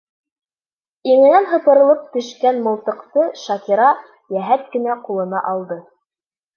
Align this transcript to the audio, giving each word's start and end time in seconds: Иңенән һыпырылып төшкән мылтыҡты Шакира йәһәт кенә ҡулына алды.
Иңенән 1.11 1.45
һыпырылып 1.51 2.09
төшкән 2.17 2.63
мылтыҡты 2.69 3.29
Шакира 3.45 3.93
йәһәт 4.03 4.69
кенә 4.77 5.01
ҡулына 5.07 5.49
алды. 5.57 5.83